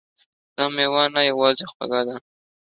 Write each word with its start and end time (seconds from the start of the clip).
دا 0.55 0.65
میوه 0.75 1.03
نه 1.15 1.21
یوازې 1.29 1.65
خوږه 1.71 2.01
ده 2.07 2.15